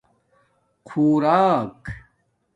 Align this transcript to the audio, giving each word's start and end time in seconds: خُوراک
خُوراک 0.87 1.75